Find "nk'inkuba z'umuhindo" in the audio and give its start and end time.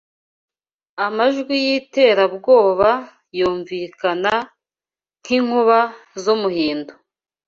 5.21-6.93